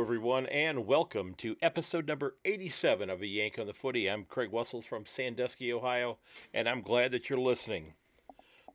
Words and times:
Everyone, 0.00 0.46
and 0.46 0.86
welcome 0.86 1.34
to 1.38 1.56
episode 1.60 2.06
number 2.06 2.36
87 2.44 3.10
of 3.10 3.20
A 3.20 3.26
Yank 3.26 3.58
on 3.58 3.66
the 3.66 3.74
Footy. 3.74 4.08
I'm 4.08 4.24
Craig 4.24 4.52
Wessels 4.52 4.86
from 4.86 5.06
Sandusky, 5.06 5.72
Ohio, 5.72 6.18
and 6.54 6.68
I'm 6.68 6.82
glad 6.82 7.10
that 7.10 7.28
you're 7.28 7.38
listening. 7.38 7.94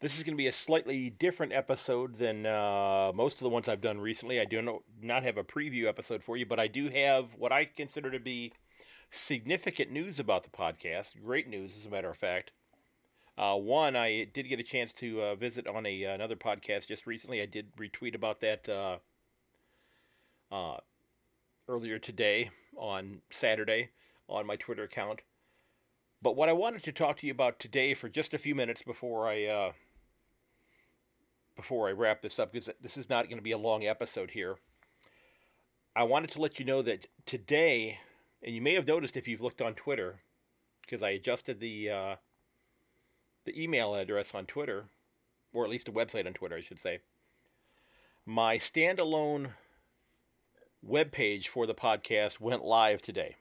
This 0.01 0.17
is 0.17 0.23
going 0.23 0.33
to 0.33 0.37
be 0.37 0.47
a 0.47 0.51
slightly 0.51 1.09
different 1.09 1.53
episode 1.53 2.19
than 2.19 2.45
uh, 2.45 3.13
most 3.15 3.35
of 3.35 3.45
the 3.45 3.49
ones 3.49 3.69
I've 3.69 3.79
done 3.79 4.01
recently. 4.01 4.41
I 4.41 4.45
do 4.45 4.81
not 5.01 5.23
have 5.23 5.37
a 5.37 5.45
preview 5.45 5.87
episode 5.87 6.21
for 6.23 6.35
you, 6.35 6.45
but 6.45 6.59
I 6.59 6.67
do 6.67 6.89
have 6.89 7.27
what 7.37 7.53
I 7.53 7.65
consider 7.65 8.11
to 8.11 8.19
be 8.19 8.51
significant 9.09 9.91
news 9.91 10.19
about 10.19 10.43
the 10.43 10.49
podcast. 10.49 11.11
Great 11.23 11.47
news, 11.47 11.77
as 11.77 11.85
a 11.85 11.89
matter 11.89 12.09
of 12.09 12.17
fact. 12.17 12.51
Uh, 13.37 13.55
one, 13.55 13.95
I 13.95 14.25
did 14.25 14.49
get 14.49 14.59
a 14.59 14.63
chance 14.63 14.91
to 14.93 15.21
uh, 15.21 15.35
visit 15.35 15.67
on 15.67 15.85
a 15.85 16.03
another 16.03 16.35
podcast 16.35 16.87
just 16.87 17.07
recently. 17.07 17.41
I 17.41 17.45
did 17.45 17.75
retweet 17.77 18.13
about 18.13 18.41
that 18.41 18.67
uh, 18.67 18.97
uh, 20.51 20.77
earlier 21.67 21.99
today 21.99 22.51
on 22.77 23.21
Saturday 23.29 23.89
on 24.27 24.45
my 24.45 24.55
Twitter 24.55 24.83
account. 24.83 25.21
But 26.21 26.35
what 26.35 26.49
I 26.49 26.53
wanted 26.53 26.83
to 26.83 26.91
talk 26.91 27.17
to 27.17 27.27
you 27.27 27.31
about 27.31 27.59
today 27.59 27.93
for 27.93 28.09
just 28.09 28.33
a 28.33 28.39
few 28.39 28.55
minutes 28.55 28.81
before 28.81 29.27
I 29.27 29.45
uh, 29.45 29.71
before 31.55 31.87
I 31.87 31.91
wrap 31.91 32.21
this 32.21 32.39
up, 32.39 32.51
because 32.51 32.69
this 32.81 32.97
is 32.97 33.09
not 33.09 33.25
going 33.25 33.37
to 33.37 33.43
be 33.43 33.51
a 33.51 33.57
long 33.57 33.85
episode 33.85 34.31
here. 34.31 34.55
I 35.95 36.03
wanted 36.03 36.31
to 36.31 36.41
let 36.41 36.59
you 36.59 36.65
know 36.65 36.81
that 36.81 37.07
today, 37.25 37.99
and 38.41 38.55
you 38.55 38.61
may 38.61 38.73
have 38.73 38.87
noticed 38.87 39.17
if 39.17 39.27
you've 39.27 39.41
looked 39.41 39.61
on 39.61 39.75
Twitter, 39.75 40.21
because 40.81 41.03
I 41.03 41.11
adjusted 41.11 41.59
the 41.59 41.89
uh, 41.89 42.15
the 43.45 43.61
email 43.61 43.93
address 43.93 44.33
on 44.33 44.45
Twitter, 44.45 44.85
or 45.53 45.63
at 45.63 45.69
least 45.69 45.89
a 45.89 45.91
website 45.91 46.25
on 46.25 46.33
Twitter, 46.33 46.55
I 46.55 46.61
should 46.61 46.79
say. 46.79 46.99
My 48.25 48.57
standalone 48.57 49.49
web 50.83 51.11
page 51.11 51.47
for 51.47 51.65
the 51.65 51.73
podcast 51.73 52.39
went 52.39 52.63
live 52.63 53.01
today. 53.01 53.35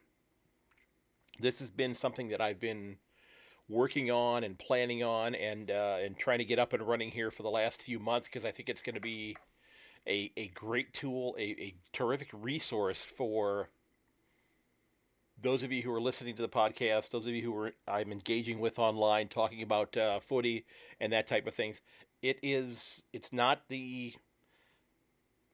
This 1.40 1.58
has 1.58 1.70
been 1.70 1.94
something 1.94 2.28
that 2.28 2.40
I've 2.40 2.60
been 2.60 2.96
working 3.68 4.10
on 4.10 4.44
and 4.44 4.58
planning 4.58 5.02
on 5.02 5.34
and 5.34 5.70
uh, 5.70 5.96
and 6.00 6.16
trying 6.16 6.38
to 6.38 6.44
get 6.44 6.58
up 6.58 6.72
and 6.72 6.86
running 6.86 7.10
here 7.10 7.30
for 7.30 7.42
the 7.42 7.50
last 7.50 7.82
few 7.82 7.98
months 7.98 8.28
because 8.28 8.44
I 8.44 8.52
think 8.52 8.68
it's 8.68 8.82
going 8.82 8.94
to 8.94 9.00
be 9.00 9.36
a, 10.06 10.30
a 10.36 10.48
great 10.48 10.92
tool, 10.92 11.34
a, 11.38 11.42
a 11.42 11.74
terrific 11.92 12.28
resource 12.32 13.02
for 13.02 13.68
those 15.42 15.62
of 15.62 15.72
you 15.72 15.82
who 15.82 15.92
are 15.92 16.00
listening 16.00 16.36
to 16.36 16.42
the 16.42 16.48
podcast, 16.48 17.10
those 17.10 17.26
of 17.26 17.32
you 17.32 17.42
who 17.42 17.56
are 17.56 17.72
I'm 17.88 18.12
engaging 18.12 18.60
with 18.60 18.78
online, 18.78 19.28
talking 19.28 19.62
about 19.62 19.96
uh, 19.96 20.20
footy 20.20 20.64
and 21.00 21.12
that 21.12 21.26
type 21.26 21.46
of 21.46 21.54
things. 21.54 21.80
It 22.20 22.38
is 22.42 23.04
it's 23.12 23.32
not 23.32 23.68
the 23.68 24.14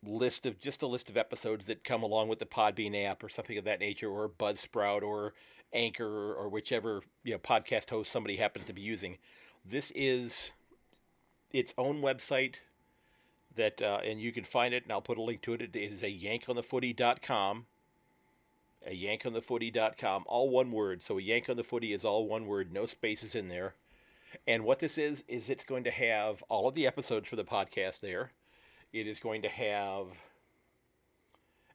list 0.04 0.46
of 0.46 0.60
just 0.60 0.82
a 0.82 0.86
list 0.86 1.08
of 1.10 1.16
episodes 1.16 1.66
that 1.66 1.84
come 1.84 2.02
along 2.02 2.28
with 2.28 2.38
the 2.38 2.46
Podbean 2.46 3.04
app 3.04 3.22
or 3.22 3.28
something 3.28 3.58
of 3.58 3.64
that 3.64 3.80
nature, 3.80 4.08
or 4.08 4.28
Buzzsprout 4.28 5.02
or 5.02 5.34
Anchor 5.72 6.34
or 6.34 6.48
whichever 6.48 7.02
you 7.24 7.32
know 7.32 7.38
podcast 7.38 7.90
host 7.90 8.10
somebody 8.10 8.36
happens 8.36 8.64
to 8.66 8.72
be 8.72 8.80
using. 8.80 9.18
This 9.64 9.92
is 9.94 10.52
its 11.52 11.74
own 11.76 12.00
website 12.00 12.54
that, 13.56 13.82
uh, 13.82 14.00
and 14.04 14.20
you 14.20 14.32
can 14.32 14.44
find 14.44 14.72
it, 14.72 14.84
and 14.84 14.92
I'll 14.92 15.02
put 15.02 15.18
a 15.18 15.22
link 15.22 15.42
to 15.42 15.52
it. 15.54 15.62
It 15.62 15.76
is 15.76 16.02
a 16.02 16.06
yankonthefooty.com. 16.06 17.66
A 18.86 18.90
yankonthefooty.com, 18.96 20.24
all 20.26 20.48
one 20.48 20.70
word. 20.70 21.02
So 21.02 21.18
a 21.18 21.20
yank 21.20 21.50
on 21.50 21.56
the 21.56 21.64
footy 21.64 21.92
is 21.92 22.04
all 22.04 22.26
one 22.26 22.46
word, 22.46 22.72
no 22.72 22.86
spaces 22.86 23.34
in 23.34 23.48
there. 23.48 23.74
And 24.46 24.64
what 24.64 24.78
this 24.78 24.96
is, 24.96 25.24
is 25.26 25.50
it's 25.50 25.64
going 25.64 25.84
to 25.84 25.90
have 25.90 26.42
all 26.48 26.68
of 26.68 26.74
the 26.74 26.86
episodes 26.86 27.28
for 27.28 27.36
the 27.36 27.44
podcast 27.44 28.00
there. 28.00 28.30
It 28.92 29.06
is 29.06 29.20
going 29.20 29.42
to 29.42 29.48
have 29.48 30.06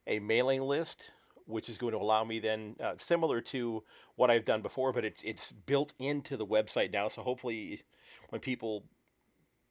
a 0.08 0.20
mailing 0.20 0.62
list, 0.62 1.12
which 1.46 1.70
is 1.70 1.78
going 1.78 1.94
to 1.94 2.00
allow 2.00 2.24
me 2.24 2.40
then, 2.40 2.76
uh, 2.82 2.94
similar 2.98 3.42
to 3.42 3.84
what 4.16 4.32
I've 4.32 4.46
done 4.46 4.62
before, 4.62 4.92
but 4.94 5.06
it's 5.06 5.24
it's 5.24 5.52
built 5.52 5.94
into 6.00 6.38
the 6.38 6.46
website 6.46 6.92
now. 6.92 7.08
So 7.08 7.22
hopefully, 7.22 7.84
when 8.30 8.42
people 8.42 8.86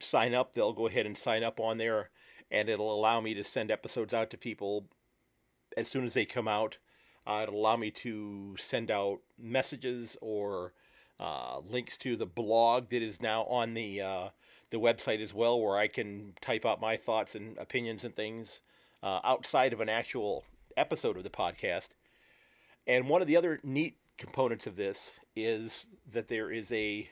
sign 0.00 0.34
up, 0.34 0.52
they'll 0.52 0.72
go 0.72 0.86
ahead 0.86 1.06
and 1.06 1.16
sign 1.16 1.42
up 1.42 1.60
on 1.60 1.78
there, 1.78 2.10
and 2.50 2.68
it'll 2.68 2.94
allow 2.94 3.20
me 3.20 3.34
to 3.34 3.44
send 3.44 3.70
episodes 3.70 4.14
out 4.14 4.30
to 4.30 4.36
people 4.36 4.86
as 5.76 5.88
soon 5.88 6.04
as 6.04 6.14
they 6.14 6.24
come 6.24 6.48
out. 6.48 6.78
Uh, 7.26 7.40
it'll 7.42 7.60
allow 7.60 7.76
me 7.76 7.90
to 7.90 8.56
send 8.58 8.90
out 8.90 9.20
messages 9.38 10.16
or 10.20 10.72
uh, 11.20 11.60
links 11.60 11.96
to 11.96 12.16
the 12.16 12.26
blog 12.26 12.90
that 12.90 13.02
is 13.02 13.20
now 13.20 13.44
on 13.44 13.74
the 13.74 14.00
uh, 14.00 14.28
the 14.72 14.80
website 14.80 15.22
as 15.22 15.34
well, 15.34 15.60
where 15.60 15.76
I 15.76 15.86
can 15.86 16.32
type 16.40 16.64
out 16.64 16.80
my 16.80 16.96
thoughts 16.96 17.34
and 17.34 17.56
opinions 17.58 18.04
and 18.04 18.16
things 18.16 18.60
uh, 19.02 19.20
outside 19.22 19.72
of 19.74 19.80
an 19.80 19.90
actual 19.90 20.44
episode 20.76 21.18
of 21.18 21.24
the 21.24 21.30
podcast. 21.30 21.90
And 22.86 23.08
one 23.08 23.20
of 23.20 23.28
the 23.28 23.36
other 23.36 23.60
neat 23.62 23.98
components 24.16 24.66
of 24.66 24.76
this 24.76 25.20
is 25.36 25.86
that 26.10 26.28
there 26.28 26.50
is 26.50 26.72
a 26.72 27.08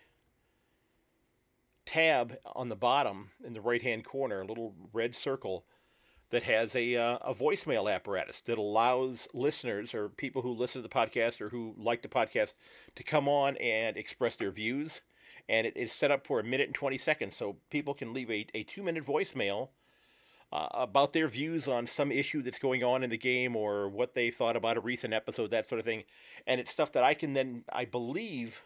tab 1.85 2.39
on 2.57 2.71
the 2.71 2.77
bottom 2.77 3.31
in 3.45 3.53
the 3.53 3.61
right 3.61 3.83
hand 3.83 4.05
corner, 4.07 4.41
a 4.41 4.47
little 4.47 4.75
red 4.95 5.15
circle 5.15 5.67
that 6.31 6.45
has 6.45 6.75
a, 6.75 6.97
uh, 6.97 7.19
a 7.21 7.35
voicemail 7.35 7.93
apparatus 7.93 8.41
that 8.43 8.57
allows 8.57 9.29
listeners 9.35 9.93
or 9.93 10.09
people 10.09 10.41
who 10.41 10.55
listen 10.55 10.81
to 10.81 10.89
the 10.89 10.95
podcast 10.95 11.43
or 11.43 11.51
who 11.51 11.75
like 11.77 12.01
the 12.01 12.09
podcast 12.09 12.55
to 12.95 13.03
come 13.03 13.29
on 13.29 13.57
and 13.59 13.99
express 13.99 14.37
their 14.37 14.51
views 14.51 15.03
and 15.49 15.67
it 15.67 15.77
is 15.77 15.93
set 15.93 16.11
up 16.11 16.27
for 16.27 16.41
a 16.41 16.45
minute 16.45 16.67
and 16.67 16.75
20 16.75 16.99
seconds 16.99 17.37
so 17.37 17.57
people 17.71 17.95
can 17.95 18.13
leave 18.13 18.31
a, 18.31 18.47
a 18.55 18.63
two 18.63 18.83
minute 18.83 19.05
voicemail 19.05 19.69
uh, 20.53 20.69
about 20.73 21.13
their 21.13 21.29
views 21.29 21.69
on 21.69 21.87
some 21.87 22.11
issue 22.11 22.43
that's 22.43 22.59
going 22.59 22.83
on 22.83 23.03
in 23.03 23.11
the 23.11 23.19
game 23.19 23.55
or 23.55 23.89
what 23.89 24.15
they 24.15 24.31
thought 24.31 24.57
about 24.57 24.77
a 24.77 24.81
recent 24.81 25.15
episode 25.15 25.51
that 25.51 25.69
sort 25.69 25.79
of 25.79 25.85
thing. 25.85 26.05
And 26.47 26.61
it's 26.61 26.73
stuff 26.73 26.93
that 26.93 27.05
i 27.05 27.15
can 27.15 27.35
then 27.35 27.65
i 27.73 27.85
believe 27.85 28.61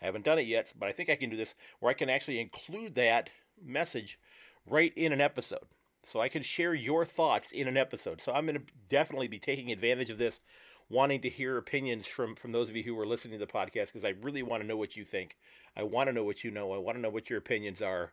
i 0.00 0.04
haven't 0.04 0.24
done 0.24 0.38
it 0.38 0.46
yet 0.46 0.72
but 0.78 0.88
i 0.88 0.92
think 0.92 1.08
i 1.08 1.16
can 1.16 1.30
do 1.30 1.36
this 1.36 1.54
where 1.80 1.90
i 1.90 1.94
can 1.94 2.10
actually 2.10 2.40
include 2.40 2.94
that 2.94 3.30
message 3.64 4.18
right 4.66 4.92
in 4.96 5.12
an 5.12 5.20
episode. 5.20 5.66
So 6.04 6.20
i 6.20 6.28
can 6.28 6.42
share 6.42 6.74
your 6.74 7.04
thoughts 7.04 7.52
in 7.52 7.68
an 7.68 7.76
episode. 7.76 8.20
So 8.20 8.32
i'm 8.32 8.46
going 8.46 8.58
to 8.58 8.72
definitely 8.88 9.28
be 9.28 9.38
taking 9.38 9.72
advantage 9.72 10.10
of 10.10 10.18
this 10.18 10.40
wanting 10.88 11.20
to 11.22 11.28
hear 11.28 11.56
opinions 11.56 12.06
from 12.06 12.34
from 12.34 12.52
those 12.52 12.68
of 12.68 12.76
you 12.76 12.82
who 12.82 12.98
are 12.98 13.06
listening 13.06 13.38
to 13.38 13.44
the 13.44 13.52
podcast 13.52 13.86
because 13.86 14.04
I 14.04 14.14
really 14.20 14.42
want 14.42 14.62
to 14.62 14.66
know 14.66 14.76
what 14.76 14.96
you 14.96 15.04
think. 15.04 15.36
I 15.76 15.82
want 15.82 16.08
to 16.08 16.12
know 16.12 16.24
what 16.24 16.44
you 16.44 16.50
know. 16.50 16.72
I 16.72 16.78
want 16.78 16.96
to 16.96 17.02
know 17.02 17.10
what 17.10 17.30
your 17.30 17.38
opinions 17.38 17.80
are. 17.80 18.12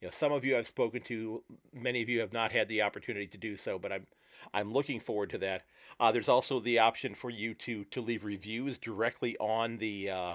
You 0.00 0.06
know, 0.06 0.10
some 0.10 0.32
of 0.32 0.44
you 0.44 0.56
I've 0.56 0.66
spoken 0.66 1.02
to, 1.02 1.42
many 1.74 2.00
of 2.02 2.08
you 2.08 2.20
have 2.20 2.32
not 2.32 2.52
had 2.52 2.68
the 2.68 2.82
opportunity 2.82 3.26
to 3.26 3.38
do 3.38 3.56
so, 3.56 3.78
but 3.78 3.92
I'm 3.92 4.06
I'm 4.54 4.72
looking 4.72 5.00
forward 5.00 5.30
to 5.30 5.38
that. 5.38 5.62
Uh, 5.98 6.12
there's 6.12 6.28
also 6.28 6.60
the 6.60 6.78
option 6.78 7.14
for 7.14 7.30
you 7.30 7.54
to 7.54 7.84
to 7.84 8.00
leave 8.00 8.24
reviews 8.24 8.78
directly 8.78 9.36
on 9.38 9.78
the 9.78 10.10
uh, 10.10 10.34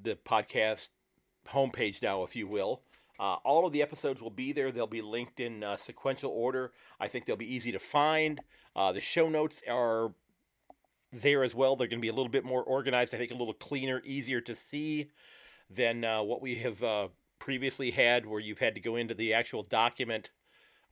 the 0.00 0.16
podcast 0.16 0.90
homepage 1.48 2.02
now, 2.02 2.22
if 2.22 2.36
you 2.36 2.46
will. 2.46 2.82
Uh, 3.18 3.36
all 3.44 3.66
of 3.66 3.72
the 3.72 3.82
episodes 3.82 4.20
will 4.20 4.30
be 4.30 4.52
there. 4.52 4.72
They'll 4.72 4.86
be 4.86 5.02
linked 5.02 5.40
in 5.40 5.62
uh, 5.62 5.76
sequential 5.76 6.30
order. 6.30 6.72
I 6.98 7.08
think 7.08 7.26
they'll 7.26 7.36
be 7.36 7.54
easy 7.54 7.72
to 7.72 7.78
find. 7.78 8.40
Uh, 8.74 8.92
the 8.92 9.00
show 9.00 9.28
notes 9.28 9.62
are 9.68 10.12
there 11.12 11.44
as 11.44 11.54
well. 11.54 11.76
They're 11.76 11.88
going 11.88 12.00
to 12.00 12.02
be 12.02 12.08
a 12.08 12.14
little 12.14 12.30
bit 12.30 12.44
more 12.44 12.62
organized. 12.62 13.14
I 13.14 13.18
think 13.18 13.30
a 13.30 13.36
little 13.36 13.54
cleaner, 13.54 14.02
easier 14.04 14.40
to 14.42 14.54
see 14.54 15.10
than 15.70 16.04
uh, 16.04 16.22
what 16.22 16.42
we 16.42 16.56
have 16.56 16.82
uh, 16.82 17.08
previously 17.38 17.90
had, 17.90 18.26
where 18.26 18.40
you've 18.40 18.58
had 18.58 18.74
to 18.74 18.80
go 18.80 18.96
into 18.96 19.14
the 19.14 19.32
actual 19.32 19.62
document 19.62 20.30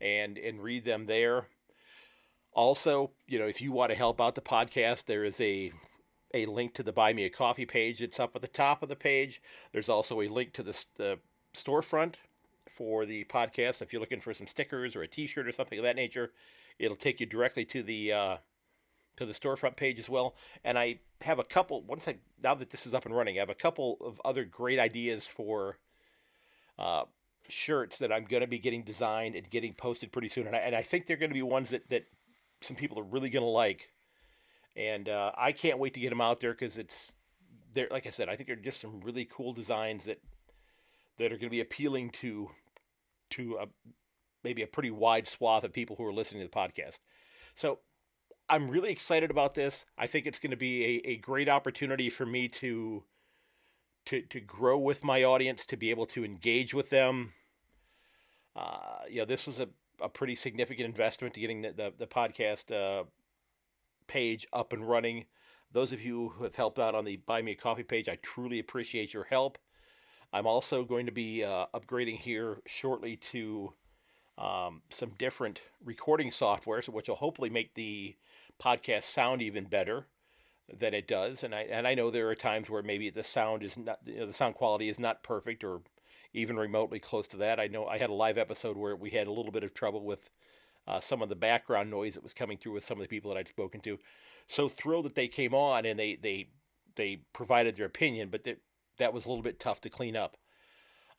and 0.01 0.39
and 0.39 0.63
read 0.63 0.85
them 0.85 1.07
there. 1.07 1.49
Also, 2.55 3.13
you 3.27 3.39
know, 3.39 3.47
if 3.47 3.61
you 3.61 3.73
want 3.73 3.91
to 3.91 3.97
help 3.97 4.21
out 4.21 4.35
the 4.35 4.41
podcast, 4.41 5.07
there 5.07 5.25
is 5.25 5.41
a 5.41 5.73
a 6.35 6.47
link 6.47 6.75
to 6.75 6.83
the 6.83 6.93
Buy 6.93 7.13
Me 7.13 7.25
a 7.25 7.31
Coffee 7.31 7.67
page. 7.67 8.01
It's 8.01 8.21
up 8.21 8.35
at 8.35 8.43
the 8.43 8.49
top 8.49 8.83
of 8.83 8.89
the 8.89 8.97
page. 8.97 9.43
There's 9.73 9.89
also 9.89 10.21
a 10.21 10.29
link 10.29 10.53
to 10.55 10.63
the, 10.63 10.85
the 10.97 11.19
storefront 11.55 12.15
for 12.71 13.05
the 13.05 13.25
podcast. 13.25 13.83
If 13.83 13.93
you're 13.93 14.01
looking 14.01 14.21
for 14.21 14.35
some 14.35 14.47
stickers 14.47 14.97
or 14.97 15.03
a 15.03 15.09
T-shirt 15.09 15.47
or 15.47 15.53
something 15.53 15.79
of 15.79 15.85
that 15.85 15.97
nature, 15.97 16.33
it'll 16.79 16.97
take 16.97 17.21
you 17.21 17.27
directly 17.27 17.65
to 17.67 17.83
the 17.83 18.13
uh, 18.13 18.37
to 19.17 19.27
the 19.27 19.33
storefront 19.33 19.77
page 19.77 19.99
as 19.99 20.09
well. 20.09 20.35
And 20.65 20.79
I 20.79 21.01
have 21.21 21.39
a 21.39 21.45
couple. 21.45 21.83
Once 21.83 22.09
I 22.09 22.17
now 22.43 22.55
that 22.55 22.71
this 22.71 22.87
is 22.87 22.95
up 22.95 23.07
and 23.07 23.15
running, 23.15 23.37
I 23.37 23.41
have 23.41 23.51
a 23.51 23.55
couple 23.55 23.99
of 24.01 24.21
other 24.25 24.45
great 24.45 24.79
ideas 24.79 25.27
for 25.27 25.79
uh, 26.79 27.05
shirts 27.49 27.99
that 27.99 28.13
I'm 28.13 28.25
going 28.25 28.41
to 28.41 28.47
be 28.47 28.59
getting 28.59 28.83
designed 28.83 29.37
and 29.37 29.49
getting 29.49 29.75
posted 29.75 30.13
pretty 30.13 30.29
soon. 30.29 30.47
And 30.47 30.57
I, 30.57 30.61
and 30.61 30.75
I 30.75 30.83
think 30.83 31.07
they're 31.07 31.17
going 31.17 31.31
to 31.31 31.35
be 31.35 31.43
ones 31.43 31.71
that 31.71 31.89
that 31.91 32.05
some 32.61 32.77
people 32.77 32.99
are 32.99 33.05
really 33.05 33.31
going 33.31 33.45
to 33.45 33.49
like. 33.49 33.91
And 34.75 35.09
uh, 35.09 35.33
I 35.37 35.53
can't 35.53 35.79
wait 35.79 35.95
to 35.95 36.01
get 36.01 36.11
them 36.11 36.23
out 36.23 36.41
there 36.41 36.53
because 36.53 36.79
it's 36.79 37.13
they're 37.75 37.89
like 37.91 38.07
I 38.07 38.11
said, 38.11 38.29
I 38.29 38.37
think 38.37 38.47
they're 38.47 38.57
just 38.57 38.81
some 38.81 39.01
really 39.01 39.27
cool 39.27 39.53
designs 39.53 40.07
that 40.07 40.21
that 41.19 41.27
are 41.27 41.37
going 41.37 41.41
to 41.41 41.51
be 41.51 41.61
appealing 41.61 42.11
to 42.11 42.51
to 43.31 43.59
a, 43.61 43.67
maybe 44.45 44.63
a 44.63 44.67
pretty 44.67 44.91
wide 44.91 45.27
swath 45.27 45.65
of 45.65 45.73
people 45.73 45.97
who 45.97 46.05
are 46.05 46.13
listening 46.13 46.43
to 46.43 46.49
the 46.49 46.55
podcast. 46.55 46.99
So 47.55 47.79
I'm 48.49 48.69
really 48.69 48.91
excited 48.91 49.31
about 49.31 49.55
this. 49.55 49.87
I 49.97 50.07
think 50.07 50.27
it's 50.27 50.39
going 50.39 50.51
to 50.51 50.57
be 50.57 50.85
a, 50.85 51.11
a 51.11 51.17
great 51.17 51.49
opportunity 51.49 52.11
for 52.11 52.27
me 52.27 52.49
to 52.49 53.05
to 54.07 54.23
to 54.23 54.41
grow 54.41 54.79
with 54.79 55.05
my 55.05 55.23
audience, 55.23 55.65
to 55.67 55.77
be 55.77 55.91
able 55.91 56.07
to 56.07 56.25
engage 56.25 56.75
with 56.75 56.91
them. 56.91 57.33
Uh, 58.55 58.99
you 59.09 59.19
know, 59.21 59.25
this 59.25 59.47
was 59.47 59.61
a 59.61 59.69
a 60.03 60.09
pretty 60.09 60.35
significant 60.35 60.87
investment 60.87 61.33
to 61.35 61.41
getting 61.41 61.63
the, 61.63 61.73
the, 61.73 61.93
the 61.99 62.07
podcast 62.07 62.73
uh, 62.73 63.05
page 64.07 64.47
up 64.53 64.73
and 64.73 64.89
running. 64.89 65.27
Those 65.71 65.93
of 65.93 66.03
you 66.03 66.31
who 66.31 66.45
have 66.45 66.57
helped 66.57 66.79
out 66.79 66.95
on 66.95 67.05
the 67.05 67.17
Buy 67.17 67.41
Me 67.41 67.53
a 67.53 67.55
Coffee 67.55 67.85
page, 67.85 68.09
I 68.09 68.19
truly 68.21 68.59
appreciate 68.59 69.15
your 69.15 69.25
help. 69.25 69.59
I'm 70.33 70.47
also 70.47 70.85
going 70.85 71.07
to 71.07 71.13
be 71.13 71.45
uh, 71.45 71.67
upgrading 71.75 72.19
here 72.19 72.59
shortly 72.67 73.17
to 73.17 73.75
um, 74.39 74.83
some 74.91 75.13
different 75.19 75.61
recording 75.85 76.31
software, 76.31 76.83
which 76.89 77.09
will 77.09 77.17
hopefully 77.17 77.51
make 77.51 77.75
the 77.75 78.17
podcast 78.61 79.05
sound 79.05 79.43
even 79.43 79.65
better 79.65 80.07
than 80.73 80.95
it 80.95 81.07
does. 81.07 81.45
And 81.45 81.55
I 81.55 81.63
and 81.63 81.87
I 81.87 81.95
know 81.95 82.11
there 82.11 82.29
are 82.31 82.35
times 82.35 82.71
where 82.71 82.83
maybe 82.83 83.11
the 83.11 83.25
sound 83.25 83.63
is 83.63 83.77
not 83.77 83.99
you 84.05 84.21
know, 84.21 84.27
the 84.27 84.33
sound 84.33 84.55
quality 84.55 84.89
is 84.89 84.99
not 84.99 85.23
perfect 85.23 85.65
or 85.65 85.83
even 86.33 86.57
remotely 86.57 86.99
close 86.99 87.29
to 87.29 87.37
that. 87.39 87.61
I 87.61 87.67
know 87.67 87.87
I 87.87 87.99
had 87.99 88.11
a 88.11 88.15
live 88.15 88.39
episode 88.39 88.77
where 88.77 88.97
we 88.97 89.11
had 89.11 89.27
a 89.27 89.33
little 89.33 89.53
bit 89.53 89.65
of 89.65 89.75
trouble 89.75 90.05
with 90.05 90.31
uh, 90.87 91.01
some 91.01 91.21
of 91.21 91.29
the 91.29 91.37
background 91.37 91.91
noise 91.91 92.15
that 92.15 92.23
was 92.23 92.35
coming 92.35 92.57
through 92.57 92.73
with 92.73 92.85
some 92.85 92.99
of 92.99 93.03
the 93.03 93.09
people 93.09 93.31
that 93.31 93.39
I'd 93.39 93.49
spoken 93.49 93.81
to. 93.83 93.99
So 94.49 94.69
thrilled 94.69 95.05
that 95.05 95.15
they 95.15 95.29
came 95.29 95.55
on 95.55 95.85
and 95.85 95.99
they 95.99 96.17
they 96.17 96.49
they 96.97 97.23
provided 97.33 97.77
their 97.77 97.87
opinion, 97.87 98.29
but 98.31 98.45
that 98.45 98.59
that 99.03 99.13
was 99.13 99.27
a 99.27 99.29
little 99.29 99.43
bit 99.43 99.59
tough 99.59 99.81
to 99.81 99.91
clean 99.91 100.17
up. 100.17 100.37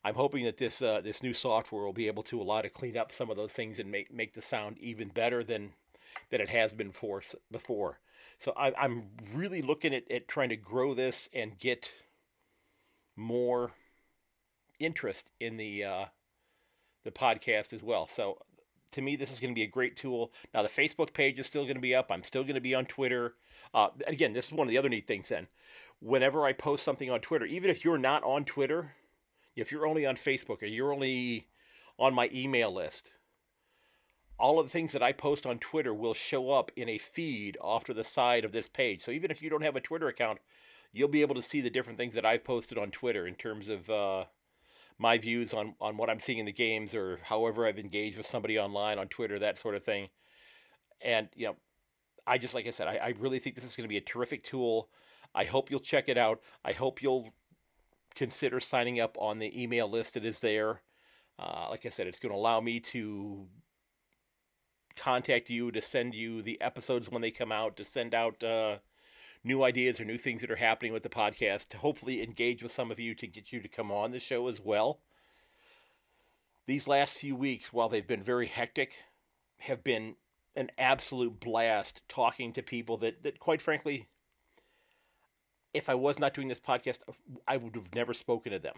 I'm 0.04 0.14
hoping 0.14 0.44
that 0.44 0.56
this 0.56 0.82
uh, 0.82 1.00
this 1.02 1.22
new 1.22 1.34
software 1.34 1.84
will 1.84 1.92
be 1.92 2.06
able 2.06 2.22
to 2.24 2.40
allow 2.40 2.62
to 2.62 2.68
clean 2.68 2.96
up 2.96 3.12
some 3.12 3.30
of 3.30 3.36
those 3.36 3.52
things 3.52 3.78
and 3.78 3.90
make 3.90 4.12
make 4.12 4.34
the 4.34 4.42
sound 4.42 4.78
even 4.78 5.08
better 5.08 5.44
than 5.44 5.72
than 6.30 6.40
it 6.40 6.48
has 6.48 6.72
been 6.72 6.92
for 6.92 7.22
before. 7.50 8.00
So 8.38 8.52
I, 8.56 8.72
I'm 8.76 9.10
really 9.32 9.62
looking 9.62 9.94
at, 9.94 10.10
at 10.10 10.28
trying 10.28 10.48
to 10.48 10.56
grow 10.56 10.94
this 10.94 11.28
and 11.32 11.58
get 11.58 11.92
more 13.16 13.72
interest 14.78 15.30
in 15.40 15.56
the 15.56 15.84
uh, 15.84 16.04
the 17.04 17.10
podcast 17.10 17.72
as 17.72 17.82
well. 17.82 18.06
So 18.06 18.38
to 18.94 19.02
me, 19.02 19.16
this 19.16 19.30
is 19.30 19.40
going 19.40 19.52
to 19.52 19.58
be 19.58 19.62
a 19.62 19.68
great 19.68 19.96
tool. 19.96 20.32
Now 20.52 20.62
the 20.62 20.68
Facebook 20.68 21.12
page 21.12 21.38
is 21.38 21.46
still 21.46 21.64
going 21.64 21.76
to 21.76 21.80
be 21.80 21.94
up. 21.94 22.10
I'm 22.10 22.24
still 22.24 22.42
going 22.42 22.54
to 22.54 22.60
be 22.60 22.74
on 22.74 22.86
Twitter. 22.86 23.34
Uh, 23.72 23.88
again, 24.06 24.32
this 24.32 24.46
is 24.46 24.52
one 24.52 24.66
of 24.66 24.70
the 24.70 24.78
other 24.78 24.88
neat 24.88 25.06
things. 25.06 25.28
Then, 25.28 25.48
whenever 26.00 26.44
I 26.44 26.52
post 26.52 26.84
something 26.84 27.10
on 27.10 27.20
Twitter, 27.20 27.44
even 27.44 27.70
if 27.70 27.84
you're 27.84 27.98
not 27.98 28.22
on 28.24 28.44
Twitter, 28.44 28.92
if 29.56 29.70
you're 29.70 29.86
only 29.86 30.06
on 30.06 30.16
Facebook 30.16 30.62
or 30.62 30.66
you're 30.66 30.92
only 30.92 31.46
on 31.98 32.14
my 32.14 32.30
email 32.32 32.72
list, 32.72 33.12
all 34.38 34.58
of 34.58 34.66
the 34.66 34.70
things 34.70 34.92
that 34.92 35.02
I 35.02 35.12
post 35.12 35.46
on 35.46 35.58
Twitter 35.58 35.94
will 35.94 36.14
show 36.14 36.50
up 36.50 36.72
in 36.76 36.88
a 36.88 36.98
feed 36.98 37.56
off 37.60 37.84
to 37.84 37.94
the 37.94 38.04
side 38.04 38.44
of 38.44 38.52
this 38.52 38.68
page. 38.68 39.00
So 39.00 39.10
even 39.10 39.30
if 39.30 39.40
you 39.40 39.48
don't 39.48 39.62
have 39.62 39.76
a 39.76 39.80
Twitter 39.80 40.08
account, 40.08 40.40
you'll 40.92 41.08
be 41.08 41.22
able 41.22 41.36
to 41.36 41.42
see 41.42 41.60
the 41.60 41.70
different 41.70 41.98
things 41.98 42.14
that 42.14 42.26
I've 42.26 42.44
posted 42.44 42.78
on 42.78 42.90
Twitter 42.90 43.26
in 43.26 43.34
terms 43.34 43.68
of 43.68 43.88
uh, 43.88 44.24
my 44.98 45.18
views 45.18 45.52
on, 45.52 45.74
on 45.80 45.96
what 45.96 46.08
I'm 46.08 46.20
seeing 46.20 46.38
in 46.38 46.46
the 46.46 46.52
games 46.52 46.94
or 46.94 47.18
however 47.22 47.66
I've 47.66 47.78
engaged 47.78 48.16
with 48.16 48.26
somebody 48.26 48.58
online 48.58 48.98
on 48.98 49.08
Twitter, 49.08 49.38
that 49.38 49.58
sort 49.58 49.74
of 49.74 49.84
thing. 49.84 50.08
And, 51.00 51.28
you 51.34 51.46
know, 51.46 51.56
I 52.26 52.38
just, 52.38 52.54
like 52.54 52.66
I 52.66 52.70
said, 52.70 52.88
I, 52.88 52.96
I 52.96 53.14
really 53.18 53.38
think 53.38 53.56
this 53.56 53.64
is 53.64 53.76
going 53.76 53.84
to 53.84 53.92
be 53.92 53.96
a 53.96 54.00
terrific 54.00 54.44
tool. 54.44 54.88
I 55.34 55.44
hope 55.44 55.70
you'll 55.70 55.80
check 55.80 56.08
it 56.08 56.16
out. 56.16 56.40
I 56.64 56.72
hope 56.72 57.02
you'll 57.02 57.34
consider 58.14 58.60
signing 58.60 59.00
up 59.00 59.16
on 59.18 59.38
the 59.38 59.60
email 59.60 59.90
list 59.90 60.14
that 60.14 60.24
is 60.24 60.40
there. 60.40 60.80
Uh, 61.38 61.66
like 61.70 61.84
I 61.84 61.88
said, 61.88 62.06
it's 62.06 62.20
going 62.20 62.32
to 62.32 62.38
allow 62.38 62.60
me 62.60 62.78
to 62.80 63.48
contact 64.96 65.50
you, 65.50 65.72
to 65.72 65.82
send 65.82 66.14
you 66.14 66.40
the 66.40 66.60
episodes 66.60 67.10
when 67.10 67.20
they 67.20 67.32
come 67.32 67.50
out, 67.50 67.76
to 67.76 67.84
send 67.84 68.14
out 68.14 68.42
uh, 68.44 68.76
new 69.44 69.62
ideas 69.62 70.00
or 70.00 70.04
new 70.04 70.18
things 70.18 70.40
that 70.40 70.50
are 70.50 70.56
happening 70.56 70.92
with 70.92 71.02
the 71.02 71.08
podcast, 71.08 71.68
to 71.68 71.76
hopefully 71.76 72.22
engage 72.22 72.62
with 72.62 72.72
some 72.72 72.90
of 72.90 72.98
you 72.98 73.14
to 73.14 73.26
get 73.26 73.52
you 73.52 73.60
to 73.60 73.68
come 73.68 73.92
on 73.92 74.10
the 74.10 74.18
show 74.18 74.48
as 74.48 74.58
well. 74.60 75.00
These 76.66 76.88
last 76.88 77.18
few 77.18 77.36
weeks, 77.36 77.72
while 77.72 77.90
they've 77.90 78.06
been 78.06 78.22
very 78.22 78.46
hectic, 78.46 78.94
have 79.58 79.84
been 79.84 80.16
an 80.56 80.70
absolute 80.78 81.38
blast 81.40 82.00
talking 82.08 82.52
to 82.54 82.62
people 82.62 82.96
that, 82.98 83.22
that 83.22 83.38
quite 83.38 83.60
frankly, 83.60 84.08
if 85.74 85.88
I 85.88 85.94
was 85.94 86.18
not 86.18 86.32
doing 86.32 86.48
this 86.48 86.60
podcast, 86.60 87.00
I 87.46 87.56
would 87.56 87.74
have 87.74 87.94
never 87.94 88.14
spoken 88.14 88.52
to 88.52 88.58
them. 88.58 88.76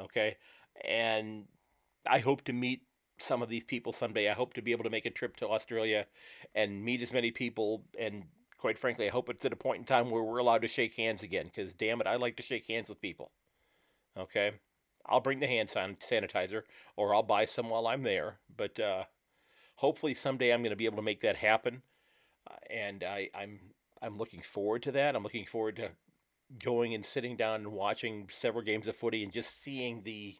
Okay. 0.00 0.36
And 0.84 1.44
I 2.06 2.18
hope 2.18 2.42
to 2.44 2.52
meet 2.52 2.82
some 3.18 3.42
of 3.42 3.48
these 3.48 3.64
people 3.64 3.92
someday. 3.92 4.28
I 4.28 4.32
hope 4.32 4.54
to 4.54 4.62
be 4.62 4.72
able 4.72 4.84
to 4.84 4.90
make 4.90 5.06
a 5.06 5.10
trip 5.10 5.36
to 5.36 5.48
Australia 5.48 6.06
and 6.54 6.82
meet 6.82 7.02
as 7.02 7.12
many 7.12 7.30
people. 7.30 7.84
And 7.98 8.24
quite 8.62 8.78
frankly, 8.78 9.08
I 9.08 9.10
hope 9.10 9.28
it's 9.28 9.44
at 9.44 9.52
a 9.52 9.56
point 9.56 9.80
in 9.80 9.84
time 9.84 10.08
where 10.08 10.22
we're 10.22 10.38
allowed 10.38 10.62
to 10.62 10.68
shake 10.68 10.94
hands 10.94 11.24
again. 11.24 11.50
Because 11.52 11.74
damn 11.74 12.00
it, 12.00 12.06
I 12.06 12.14
like 12.14 12.36
to 12.36 12.44
shake 12.44 12.68
hands 12.68 12.88
with 12.88 13.00
people. 13.00 13.32
Okay. 14.16 14.52
I'll 15.04 15.18
bring 15.18 15.40
the 15.40 15.48
hand 15.48 15.68
sanitizer 15.68 16.62
or 16.96 17.12
I'll 17.12 17.24
buy 17.24 17.44
some 17.44 17.70
while 17.70 17.88
I'm 17.88 18.04
there. 18.04 18.38
But 18.56 18.78
uh, 18.78 19.02
hopefully 19.74 20.14
someday 20.14 20.52
I'm 20.52 20.62
going 20.62 20.70
to 20.70 20.76
be 20.76 20.84
able 20.84 20.98
to 20.98 21.02
make 21.02 21.22
that 21.22 21.38
happen. 21.38 21.82
Uh, 22.48 22.54
and 22.70 23.02
I, 23.02 23.30
I'm 23.34 23.58
I'm 24.00 24.16
looking 24.16 24.42
forward 24.42 24.84
to 24.84 24.92
that. 24.92 25.16
I'm 25.16 25.24
looking 25.24 25.46
forward 25.46 25.74
to 25.76 25.90
going 26.62 26.94
and 26.94 27.04
sitting 27.04 27.36
down 27.36 27.62
and 27.62 27.72
watching 27.72 28.28
several 28.30 28.62
games 28.62 28.86
of 28.86 28.94
footy 28.94 29.24
and 29.24 29.32
just 29.32 29.60
seeing 29.60 30.02
the 30.04 30.36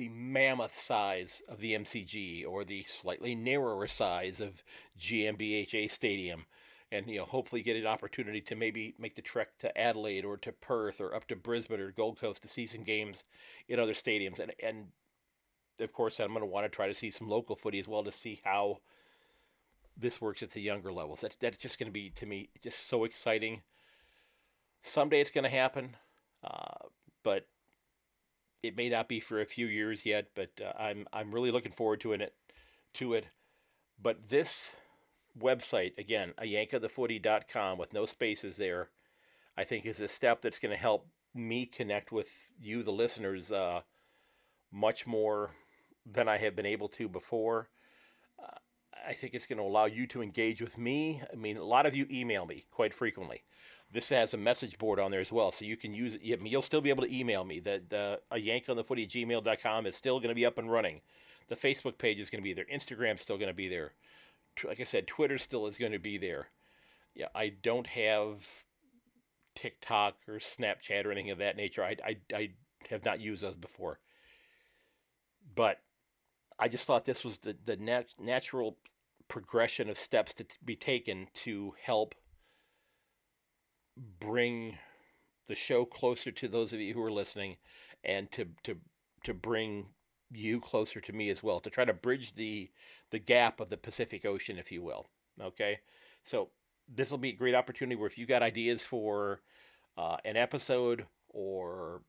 the 0.00 0.08
mammoth 0.08 0.80
size 0.80 1.42
of 1.46 1.60
the 1.60 1.74
MCG 1.74 2.46
or 2.48 2.64
the 2.64 2.82
slightly 2.84 3.34
narrower 3.34 3.86
size 3.86 4.40
of 4.40 4.64
GMHBA 4.98 5.90
Stadium 5.90 6.46
and 6.90 7.06
you 7.06 7.18
know 7.18 7.26
hopefully 7.26 7.60
get 7.60 7.76
an 7.76 7.86
opportunity 7.86 8.40
to 8.40 8.56
maybe 8.56 8.94
make 8.98 9.14
the 9.14 9.20
trek 9.20 9.58
to 9.58 9.78
Adelaide 9.78 10.24
or 10.24 10.38
to 10.38 10.52
Perth 10.52 11.02
or 11.02 11.14
up 11.14 11.28
to 11.28 11.36
Brisbane 11.36 11.80
or 11.80 11.90
Gold 11.92 12.18
Coast 12.18 12.40
to 12.40 12.48
see 12.48 12.66
some 12.66 12.82
games 12.82 13.24
in 13.68 13.78
other 13.78 13.92
stadiums 13.92 14.38
and 14.38 14.54
and 14.62 14.86
of 15.80 15.92
course 15.92 16.18
I'm 16.18 16.28
going 16.28 16.40
to 16.40 16.46
want 16.46 16.64
to 16.64 16.74
try 16.74 16.88
to 16.88 16.94
see 16.94 17.10
some 17.10 17.28
local 17.28 17.54
footy 17.54 17.78
as 17.78 17.86
well 17.86 18.02
to 18.04 18.10
see 18.10 18.40
how 18.42 18.78
this 19.98 20.18
works 20.18 20.42
at 20.42 20.48
the 20.48 20.62
younger 20.62 20.94
levels. 20.94 21.20
That's 21.20 21.36
that's 21.36 21.58
just 21.58 21.78
going 21.78 21.88
to 21.88 21.92
be 21.92 22.08
to 22.08 22.24
me 22.24 22.48
just 22.62 22.88
so 22.88 23.04
exciting 23.04 23.60
someday 24.82 25.20
it's 25.20 25.30
going 25.30 25.44
to 25.44 25.50
happen, 25.50 25.94
uh, 26.42 26.86
but 27.22 27.44
it 28.62 28.76
may 28.76 28.88
not 28.88 29.08
be 29.08 29.20
for 29.20 29.40
a 29.40 29.46
few 29.46 29.66
years 29.66 30.04
yet. 30.04 30.28
But 30.34 30.60
uh, 30.60 30.72
I'm 30.78 31.06
I'm 31.12 31.32
really 31.32 31.50
looking 31.50 31.72
forward 31.72 32.00
to 32.00 32.12
it. 32.12 32.34
To 32.94 33.14
it, 33.14 33.26
but 34.02 34.30
this 34.30 34.72
website 35.38 35.96
again, 35.96 36.32
ayankonthefooty.com 36.42 37.78
with 37.78 37.92
no 37.92 38.04
spaces 38.04 38.56
there, 38.56 38.88
I 39.56 39.64
think 39.64 39.86
is 39.86 40.00
a 40.00 40.08
step 40.08 40.42
that's 40.42 40.58
going 40.58 40.72
to 40.72 40.80
help 40.80 41.06
me 41.34 41.66
connect 41.66 42.10
with 42.10 42.28
you, 42.60 42.82
the 42.82 42.90
listeners, 42.90 43.52
uh, 43.52 43.82
much 44.72 45.06
more 45.06 45.50
than 46.04 46.28
I 46.28 46.38
have 46.38 46.56
been 46.56 46.66
able 46.66 46.88
to 46.88 47.08
before. 47.08 47.68
Uh, 48.42 48.56
I 49.06 49.12
think 49.12 49.34
it's 49.34 49.46
going 49.46 49.58
to 49.58 49.64
allow 49.64 49.84
you 49.84 50.06
to 50.08 50.22
engage 50.22 50.60
with 50.60 50.76
me. 50.76 51.22
I 51.32 51.36
mean, 51.36 51.56
a 51.56 51.64
lot 51.64 51.86
of 51.86 51.94
you 51.94 52.06
email 52.10 52.46
me 52.46 52.66
quite 52.70 52.94
frequently. 52.94 53.44
This 53.92 54.08
has 54.10 54.34
a 54.34 54.38
message 54.38 54.78
board 54.78 55.00
on 55.00 55.10
there 55.10 55.20
as 55.20 55.32
well, 55.32 55.50
so 55.50 55.64
you 55.64 55.76
can 55.76 55.92
use 55.92 56.14
it. 56.14 56.22
You'll 56.22 56.62
still 56.62 56.80
be 56.80 56.90
able 56.90 57.04
to 57.04 57.14
email 57.14 57.44
me. 57.44 57.58
The, 57.58 57.82
the 57.88 58.20
a 58.30 58.38
yank 58.38 58.68
on 58.68 58.76
the 58.76 58.84
footy 58.84 59.06
gmail.com 59.06 59.86
is 59.86 59.96
still 59.96 60.20
going 60.20 60.28
to 60.28 60.34
be 60.34 60.46
up 60.46 60.58
and 60.58 60.70
running. 60.70 61.00
The 61.48 61.56
Facebook 61.56 61.98
page 61.98 62.20
is 62.20 62.30
going 62.30 62.40
to 62.40 62.48
be 62.48 62.52
there. 62.52 62.66
Instagram's 62.72 63.22
still 63.22 63.36
going 63.36 63.48
to 63.48 63.54
be 63.54 63.68
there. 63.68 63.92
Like 64.64 64.80
I 64.80 64.84
said, 64.84 65.08
Twitter 65.08 65.38
still 65.38 65.66
is 65.66 65.76
going 65.76 65.92
to 65.92 65.98
be 65.98 66.18
there. 66.18 66.48
Yeah, 67.14 67.28
I 67.34 67.48
don't 67.48 67.88
have 67.88 68.46
TikTok 69.56 70.16
or 70.28 70.34
Snapchat 70.34 71.04
or 71.04 71.10
anything 71.10 71.30
of 71.30 71.38
that 71.38 71.56
nature. 71.56 71.82
I, 71.82 71.96
I, 72.04 72.16
I 72.32 72.50
have 72.88 73.04
not 73.04 73.20
used 73.20 73.42
those 73.42 73.56
before. 73.56 73.98
But 75.54 75.80
I 76.58 76.68
just 76.68 76.86
thought 76.86 77.04
this 77.04 77.24
was 77.24 77.38
the, 77.38 77.56
the 77.64 77.76
nat- 77.76 78.14
natural 78.20 78.76
progression 79.26 79.88
of 79.88 79.98
steps 79.98 80.34
to 80.34 80.44
t- 80.44 80.56
be 80.64 80.76
taken 80.76 81.28
to 81.34 81.74
help 81.82 82.14
bring 84.18 84.78
the 85.46 85.54
show 85.54 85.84
closer 85.84 86.30
to 86.30 86.48
those 86.48 86.72
of 86.72 86.80
you 86.80 86.94
who 86.94 87.02
are 87.02 87.12
listening 87.12 87.56
and 88.04 88.30
to 88.32 88.46
to 88.62 88.76
to 89.24 89.34
bring 89.34 89.86
you 90.32 90.60
closer 90.60 91.00
to 91.00 91.12
me 91.12 91.28
as 91.28 91.42
well 91.42 91.60
to 91.60 91.70
try 91.70 91.84
to 91.84 91.92
bridge 91.92 92.34
the 92.34 92.70
the 93.10 93.18
gap 93.18 93.60
of 93.60 93.68
the 93.68 93.76
Pacific 93.76 94.24
Ocean 94.24 94.58
if 94.58 94.70
you 94.70 94.82
will 94.82 95.08
okay? 95.42 95.80
So 96.24 96.48
this 96.92 97.10
will 97.10 97.18
be 97.18 97.30
a 97.30 97.36
great 97.36 97.54
opportunity 97.54 97.96
where 97.96 98.06
if 98.06 98.18
you 98.18 98.26
got 98.26 98.42
ideas 98.42 98.82
for 98.82 99.40
uh, 99.96 100.16
an 100.24 100.36
episode 100.36 101.06
or 101.28 102.02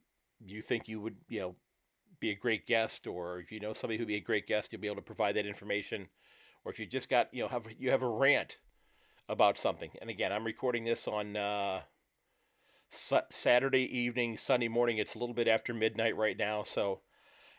you 0.43 0.61
think 0.61 0.87
you 0.87 0.99
would 1.01 1.15
you 1.27 1.39
know 1.39 1.55
be 2.19 2.31
a 2.31 2.35
great 2.35 2.67
guest 2.67 3.07
or 3.07 3.39
if 3.39 3.51
you 3.51 3.59
know 3.59 3.73
somebody 3.73 3.97
who'd 3.97 4.07
be 4.07 4.15
a 4.15 4.21
great 4.21 4.47
guest 4.47 4.71
you'll 4.71 4.81
be 4.81 4.87
able 4.87 4.95
to 4.97 5.01
provide 5.01 5.35
that 5.35 5.45
information. 5.45 6.07
Or 6.63 6.71
if 6.71 6.79
you 6.79 6.85
just 6.85 7.09
got 7.09 7.33
you 7.33 7.43
know 7.43 7.49
have 7.49 7.67
you 7.77 7.91
have 7.91 8.03
a 8.03 8.09
rant 8.09 8.57
about 9.29 9.57
something. 9.57 9.91
And 10.01 10.09
again, 10.09 10.31
I'm 10.31 10.45
recording 10.45 10.83
this 10.83 11.07
on 11.07 11.35
uh, 11.35 11.81
Saturday 12.89 13.97
evening, 13.97 14.37
Sunday 14.37 14.67
morning. 14.67 14.97
It's 14.97 15.15
a 15.15 15.19
little 15.19 15.35
bit 15.35 15.47
after 15.47 15.73
midnight 15.73 16.17
right 16.17 16.37
now, 16.37 16.63
so 16.63 17.01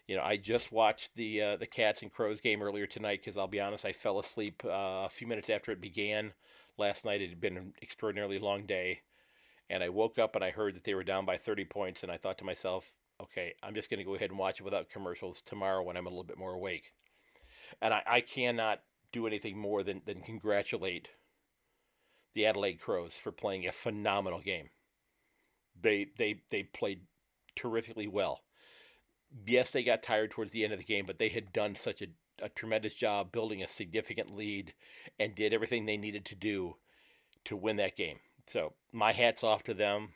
you 0.07 0.17
know 0.17 0.23
I 0.23 0.37
just 0.37 0.73
watched 0.73 1.17
the 1.17 1.41
uh, 1.41 1.57
the 1.57 1.67
Cats 1.67 2.03
and 2.03 2.13
Crows 2.13 2.41
game 2.41 2.63
earlier 2.63 2.87
tonight 2.87 3.21
because 3.23 3.37
I'll 3.37 3.49
be 3.49 3.61
honest, 3.61 3.85
I 3.85 3.93
fell 3.93 4.19
asleep 4.19 4.63
uh, 4.65 5.07
a 5.07 5.11
few 5.11 5.27
minutes 5.27 5.49
after 5.49 5.73
it 5.73 5.81
began 5.81 6.33
last 6.77 7.05
night. 7.05 7.23
It 7.23 7.31
had 7.31 7.41
been 7.41 7.57
an 7.57 7.73
extraordinarily 7.83 8.39
long 8.39 8.67
day, 8.67 9.01
and 9.71 9.83
I 9.83 9.89
woke 9.89 10.19
up 10.19 10.37
and 10.37 10.45
I 10.45 10.51
heard 10.51 10.75
that 10.75 10.85
they 10.85 10.95
were 10.95 11.05
down 11.05 11.25
by 11.25 11.39
30 11.39 11.65
points, 11.65 12.03
and 12.03 12.13
I 12.13 12.19
thought 12.19 12.39
to 12.39 12.45
myself, 12.45 12.93
okay, 13.23 13.55
I'm 13.63 13.75
just 13.75 13.89
going 13.89 13.99
to 13.99 14.05
go 14.05 14.15
ahead 14.15 14.31
and 14.31 14.39
watch 14.39 14.61
it 14.61 14.65
without 14.65 14.91
commercials 14.91 15.41
tomorrow 15.41 15.83
when 15.83 15.97
I'm 15.97 16.07
a 16.07 16.11
little 16.11 16.25
bit 16.25 16.39
more 16.39 16.53
awake. 16.53 16.93
And 17.81 17.95
I, 17.95 18.03
I 18.07 18.21
cannot 18.21 18.83
do 19.13 19.27
anything 19.27 19.57
more 19.57 19.83
than, 19.83 20.03
than 20.05 20.21
congratulate 20.21 21.09
the 22.35 22.47
Adelaide 22.47 22.81
Crows 22.81 23.15
for 23.15 23.33
playing 23.33 23.67
a 23.67 23.73
phenomenal 23.73 24.41
game. 24.41 24.71
They 25.81 26.09
they 26.17 26.43
they 26.51 26.65
played 26.65 27.01
terrifically 27.57 28.07
well. 28.07 28.41
Yes, 29.47 29.73
they 29.73 29.83
got 29.83 30.03
tired 30.03 30.31
towards 30.31 30.53
the 30.53 30.65
end 30.65 30.73
of 30.73 30.79
the 30.79 30.85
game, 30.85 31.07
but 31.07 31.19
they 31.19 31.29
had 31.29 31.53
done 31.53 31.75
such 31.75 32.03
a, 32.03 32.07
a 32.43 32.49
tremendous 32.51 32.95
job 32.95 33.33
building 33.33 33.63
a 33.63 33.69
significant 33.69 34.37
lead 34.37 34.75
and 35.19 35.35
did 35.35 35.55
everything 35.55 35.87
they 35.87 35.97
needed 35.97 36.27
to 36.27 36.35
do 36.35 36.77
to 37.45 37.57
win 37.57 37.77
that 37.77 37.97
game. 37.97 38.19
So 38.47 38.75
my 38.93 39.13
hat's 39.13 39.43
off 39.43 39.63
to 39.65 39.75
them. 39.75 40.11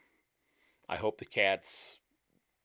I 0.87 0.97
hope 0.97 1.17
the 1.17 1.25
Cats 1.25 1.99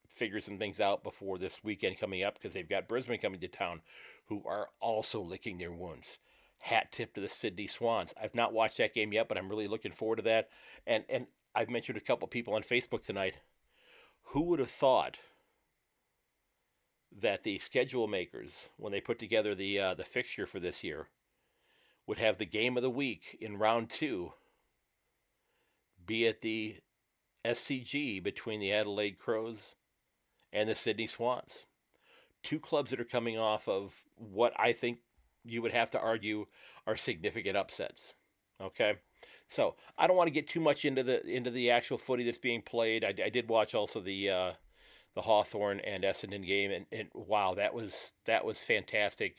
figure 0.09 0.41
some 0.41 0.59
things 0.59 0.81
out 0.81 1.03
before 1.03 1.39
this 1.39 1.65
weekend 1.65 1.99
coming 1.99 2.23
up 2.23 2.35
because 2.35 2.53
they've 2.53 2.69
got 2.69 2.87
Brisbane 2.87 3.19
coming 3.19 3.41
to 3.41 3.49
town, 3.49 3.81
who 4.27 4.43
are 4.47 4.69
also 4.81 5.21
licking 5.23 5.59
their 5.59 5.73
wounds. 5.73 6.19
Hat 6.63 6.93
tip 6.93 7.13
to 7.15 7.21
the 7.21 7.29
Sydney 7.29 7.67
Swans. 7.67 8.15
I've 8.23 8.37
not 8.37 8.53
watched 8.53 8.79
that 8.79 8.95
game 8.95 9.13
yet, 9.13 9.27
but 9.27 9.37
I'm 9.37 9.49
really 9.49 9.67
looking 9.67 9.91
forward 9.91 10.17
to 10.17 10.23
that. 10.23 10.49
And 10.87 11.03
and 11.09 11.27
I've 11.57 11.69
mentioned 11.69 11.99
a 11.99 12.01
couple 12.01 12.29
people 12.29 12.55
on 12.55 12.63
Facebook 12.63 13.03
tonight. 13.03 13.35
Who 14.27 14.43
would 14.43 14.61
have 14.61 14.71
thought 14.71 15.19
that 17.21 17.43
the 17.43 17.59
schedule 17.59 18.07
makers, 18.07 18.69
when 18.77 18.93
they 18.93 19.01
put 19.01 19.19
together 19.19 19.57
the 19.57 19.81
uh, 19.81 19.95
the 19.95 20.05
fixture 20.05 20.47
for 20.47 20.61
this 20.61 20.85
year, 20.85 21.09
would 22.07 22.19
have 22.19 22.39
the 22.39 22.47
game 22.47 22.77
of 22.77 22.85
the 22.85 22.91
week 22.91 23.37
in 23.41 23.59
round 23.59 23.91
two 23.91 24.33
be 26.07 26.29
at 26.29 26.43
the 26.43 26.77
SCG 27.45 28.23
between 28.23 28.61
the 28.61 28.73
Adelaide 28.73 29.19
Crows 29.19 29.75
and 30.53 30.69
the 30.69 30.77
Sydney 30.77 31.09
Swans. 31.09 31.65
Two 32.45 32.61
clubs 32.61 32.93
that 32.93 33.01
are 33.01 33.05
coming 33.05 33.37
off 33.37 33.67
of 33.67 33.93
what 34.15 34.53
I 34.57 34.73
think 34.73 34.99
you 35.45 35.63
would 35.63 35.73
have 35.73 35.91
to 35.93 36.01
argue 36.01 36.47
are 36.87 36.97
significant 36.97 37.57
upsets. 37.57 38.15
Okay, 38.61 38.97
so 39.49 39.75
I 39.99 40.07
don't 40.07 40.17
want 40.17 40.29
to 40.29 40.33
get 40.33 40.49
too 40.49 40.61
much 40.61 40.85
into 40.85 41.03
the 41.03 41.25
into 41.27 41.51
the 41.51 41.71
actual 41.71 41.99
footy 41.99 42.25
that's 42.25 42.39
being 42.39 42.63
played. 42.63 43.05
I, 43.05 43.15
I 43.25 43.29
did 43.29 43.49
watch 43.49 43.75
also 43.75 44.01
the 44.01 44.31
uh, 44.31 44.53
the 45.15 45.23
Hawthorn 45.23 45.81
and 45.81 46.05
Essendon 46.05 46.47
game, 46.47 46.71
and, 46.71 46.87
and 46.91 47.09
wow, 47.15 47.55
that 47.55 47.75
was 47.75 48.13
that 48.25 48.45
was 48.45 48.59
fantastic. 48.59 49.37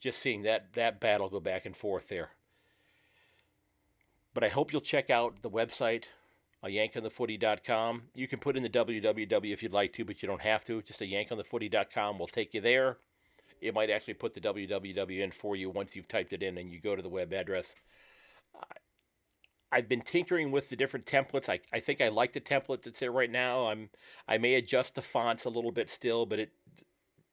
Just 0.00 0.20
seeing 0.20 0.42
that 0.42 0.72
that 0.74 1.00
battle 1.00 1.28
go 1.28 1.40
back 1.40 1.66
and 1.66 1.76
forth 1.76 2.08
there. 2.08 2.30
But 4.32 4.44
I 4.44 4.48
hope 4.48 4.72
you'll 4.72 4.80
check 4.80 5.10
out 5.10 5.42
the 5.42 5.50
website, 5.50 6.04
a 6.62 6.68
yankonthefooty.com. 6.68 8.02
You 8.14 8.26
can 8.26 8.40
put 8.40 8.56
in 8.56 8.64
the 8.64 8.68
www 8.68 9.52
if 9.52 9.62
you'd 9.62 9.72
like 9.72 9.92
to, 9.92 10.04
but 10.04 10.22
you 10.22 10.28
don't 10.28 10.42
have 10.42 10.64
to. 10.64 10.82
Just 10.82 11.02
a 11.02 11.04
yankonthefooty.com 11.04 12.18
will 12.18 12.26
take 12.26 12.52
you 12.52 12.60
there. 12.60 12.98
It 13.64 13.74
might 13.74 13.88
actually 13.88 14.14
put 14.14 14.34
the 14.34 14.40
www 14.40 15.20
in 15.20 15.30
for 15.32 15.56
you 15.56 15.70
once 15.70 15.96
you've 15.96 16.06
typed 16.06 16.34
it 16.34 16.42
in 16.42 16.58
and 16.58 16.70
you 16.70 16.80
go 16.80 16.94
to 16.94 17.02
the 17.02 17.08
web 17.08 17.32
address. 17.32 17.74
I've 19.72 19.88
been 19.88 20.02
tinkering 20.02 20.52
with 20.52 20.68
the 20.68 20.76
different 20.76 21.06
templates. 21.06 21.48
I, 21.48 21.60
I 21.72 21.80
think 21.80 22.00
I 22.00 22.08
like 22.08 22.34
the 22.34 22.40
template 22.40 22.82
that's 22.82 23.00
there 23.00 23.10
right 23.10 23.30
now. 23.30 23.66
I'm 23.66 23.88
I 24.28 24.38
may 24.38 24.54
adjust 24.54 24.94
the 24.94 25.02
fonts 25.02 25.46
a 25.46 25.50
little 25.50 25.72
bit 25.72 25.88
still, 25.88 26.26
but 26.26 26.38
it 26.38 26.50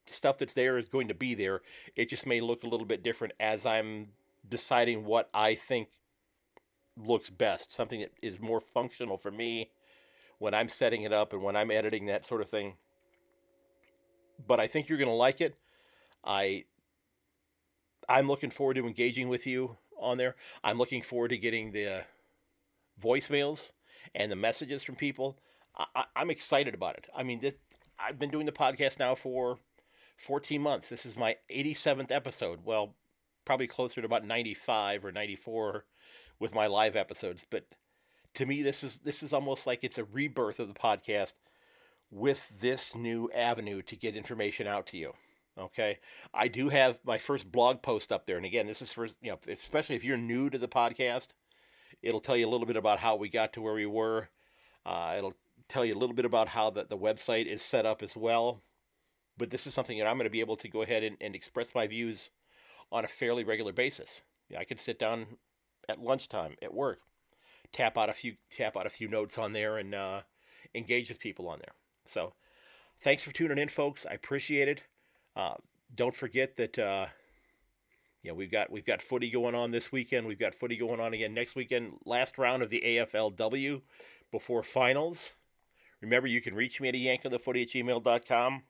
stuff 0.07 0.37
that's 0.37 0.53
there 0.53 0.77
is 0.77 0.87
going 0.87 1.09
to 1.09 1.13
be 1.13 1.35
there. 1.35 1.61
It 1.95 2.09
just 2.09 2.25
may 2.25 2.39
look 2.39 2.63
a 2.63 2.67
little 2.67 2.87
bit 2.87 3.03
different 3.03 3.33
as 3.39 3.65
I'm 3.65 4.07
deciding 4.47 5.05
what 5.05 5.29
I 5.33 5.55
think 5.55 5.89
looks 6.97 7.29
best, 7.29 7.73
something 7.73 7.99
that 7.99 8.11
is 8.21 8.39
more 8.39 8.61
functional 8.61 9.17
for 9.17 9.31
me 9.31 9.69
when 10.39 10.53
I'm 10.53 10.67
setting 10.67 11.03
it 11.03 11.13
up 11.13 11.33
and 11.33 11.43
when 11.43 11.55
I'm 11.55 11.71
editing 11.71 12.07
that 12.07 12.25
sort 12.25 12.41
of 12.41 12.49
thing. 12.49 12.75
But 14.47 14.59
I 14.59 14.67
think 14.67 14.89
you're 14.89 14.97
going 14.97 15.07
to 15.07 15.13
like 15.13 15.41
it. 15.41 15.55
I 16.23 16.65
I'm 18.09 18.27
looking 18.27 18.49
forward 18.49 18.75
to 18.75 18.87
engaging 18.87 19.29
with 19.29 19.47
you 19.47 19.77
on 19.97 20.17
there. 20.17 20.35
I'm 20.63 20.77
looking 20.77 21.01
forward 21.01 21.29
to 21.29 21.37
getting 21.37 21.71
the 21.71 21.87
uh, 21.87 22.01
voicemails 23.01 23.71
and 24.13 24.31
the 24.31 24.35
messages 24.35 24.83
from 24.83 24.95
people. 24.95 25.37
I, 25.95 26.05
am 26.15 26.29
excited 26.29 26.73
about 26.73 26.97
it. 26.97 27.07
I 27.15 27.23
mean, 27.23 27.39
this, 27.39 27.53
I've 27.97 28.19
been 28.19 28.29
doing 28.29 28.45
the 28.45 28.51
podcast 28.51 28.99
now 28.99 29.15
for 29.15 29.59
14 30.17 30.61
months. 30.61 30.89
This 30.89 31.05
is 31.05 31.15
my 31.15 31.37
87th 31.49 32.11
episode. 32.11 32.59
Well, 32.65 32.95
probably 33.45 33.67
closer 33.67 34.01
to 34.01 34.05
about 34.05 34.25
95 34.25 35.05
or 35.05 35.11
94 35.11 35.85
with 36.39 36.53
my 36.53 36.67
live 36.67 36.95
episodes. 36.95 37.45
But 37.49 37.65
to 38.35 38.45
me, 38.45 38.61
this 38.61 38.83
is 38.83 38.99
this 38.99 39.23
is 39.23 39.33
almost 39.33 39.65
like 39.65 39.83
it's 39.83 39.97
a 39.97 40.03
rebirth 40.03 40.59
of 40.59 40.67
the 40.67 40.73
podcast 40.73 41.33
with 42.09 42.47
this 42.59 42.93
new 42.93 43.29
avenue 43.33 43.81
to 43.83 43.95
get 43.95 44.15
information 44.15 44.67
out 44.67 44.87
to 44.87 44.97
you. 44.97 45.13
Okay, 45.59 45.99
I 46.33 46.47
do 46.47 46.69
have 46.69 46.99
my 47.03 47.17
first 47.17 47.51
blog 47.51 47.81
post 47.81 48.11
up 48.11 48.25
there, 48.25 48.37
and 48.37 48.45
again, 48.45 48.67
this 48.67 48.81
is 48.81 48.93
for 48.93 49.05
you 49.21 49.31
know, 49.31 49.39
especially 49.49 49.95
if 49.95 50.03
you're 50.03 50.17
new 50.17 50.49
to 50.49 50.57
the 50.57 50.67
podcast, 50.67 51.29
it'll 52.01 52.21
tell 52.21 52.37
you 52.37 52.47
a 52.47 52.49
little 52.49 52.65
bit 52.65 52.77
about 52.77 52.99
how 52.99 53.15
we 53.15 53.29
got 53.29 53.53
to 53.53 53.61
where 53.61 53.73
we 53.73 53.85
were. 53.85 54.29
Uh, 54.85 55.15
it'll 55.17 55.35
tell 55.67 55.85
you 55.85 55.93
a 55.93 55.97
little 55.97 56.15
bit 56.15 56.25
about 56.25 56.49
how 56.49 56.69
the, 56.69 56.85
the 56.85 56.97
website 56.97 57.45
is 57.45 57.61
set 57.61 57.85
up 57.85 58.01
as 58.01 58.15
well. 58.15 58.61
But 59.37 59.49
this 59.49 59.65
is 59.65 59.73
something 59.73 59.97
that 59.97 60.07
I'm 60.07 60.17
going 60.17 60.25
to 60.25 60.31
be 60.31 60.41
able 60.41 60.57
to 60.57 60.67
go 60.67 60.81
ahead 60.81 61.03
and, 61.03 61.17
and 61.21 61.35
express 61.35 61.73
my 61.73 61.87
views 61.87 62.29
on 62.91 63.05
a 63.05 63.07
fairly 63.07 63.43
regular 63.43 63.71
basis. 63.71 64.21
I 64.57 64.65
can 64.65 64.77
sit 64.77 64.99
down 64.99 65.37
at 65.87 66.01
lunchtime 66.01 66.55
at 66.61 66.73
work, 66.73 66.99
tap 67.71 67.97
out 67.97 68.09
a 68.09 68.13
few 68.13 68.35
tap 68.49 68.75
out 68.75 68.85
a 68.85 68.89
few 68.89 69.07
notes 69.07 69.37
on 69.37 69.53
there, 69.53 69.77
and 69.77 69.95
uh, 69.95 70.21
engage 70.75 71.09
with 71.09 71.19
people 71.19 71.47
on 71.47 71.59
there. 71.59 71.73
So, 72.05 72.33
thanks 73.01 73.23
for 73.23 73.31
tuning 73.31 73.57
in, 73.57 73.69
folks. 73.69 74.05
I 74.05 74.13
appreciate 74.13 74.67
it. 74.67 74.83
Uh, 75.35 75.55
don't 75.95 76.15
forget 76.15 76.57
that 76.57 76.77
uh, 76.79 77.05
you 78.23 78.31
know 78.31 78.35
we've 78.35 78.51
got 78.51 78.71
we've 78.71 78.85
got 78.85 79.01
footy 79.01 79.29
going 79.29 79.55
on 79.55 79.71
this 79.71 79.91
weekend. 79.91 80.27
We've 80.27 80.39
got 80.39 80.55
footy 80.55 80.77
going 80.77 80.99
on 80.99 81.13
again 81.13 81.33
next 81.33 81.55
weekend. 81.55 81.93
Last 82.05 82.37
round 82.37 82.63
of 82.63 82.69
the 82.69 82.81
AFLW 82.81 83.81
before 84.31 84.63
finals. 84.63 85.31
Remember, 86.01 86.27
you 86.27 86.41
can 86.41 86.55
reach 86.55 86.81
me 86.81 86.89
at 86.89 86.95
a 86.95 86.97
yankonthefooty 86.97 87.61
at 87.61 87.69
gmail.com. 87.69 88.63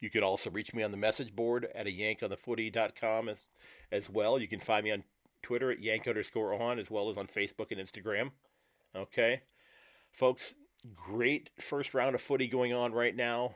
You 0.00 0.10
can 0.10 0.22
also 0.22 0.50
reach 0.50 0.74
me 0.74 0.82
on 0.82 0.90
the 0.90 0.96
message 0.96 1.34
board 1.34 1.68
at 1.74 1.86
a 1.86 1.90
yankonthefooty.com 1.90 3.28
as, 3.28 3.46
as 3.90 4.10
well. 4.10 4.38
You 4.38 4.48
can 4.48 4.60
find 4.60 4.84
me 4.84 4.92
on 4.92 5.04
Twitter 5.42 5.70
at 5.70 5.82
yank 5.82 6.06
underscore 6.06 6.60
on 6.60 6.78
as 6.78 6.90
well 6.90 7.10
as 7.10 7.16
on 7.16 7.26
Facebook 7.26 7.70
and 7.70 7.80
Instagram. 7.80 8.30
Okay. 8.94 9.42
Folks, 10.12 10.54
great 10.94 11.50
first 11.60 11.94
round 11.94 12.14
of 12.14 12.20
footy 12.20 12.48
going 12.48 12.72
on 12.72 12.92
right 12.92 13.14
now. 13.14 13.54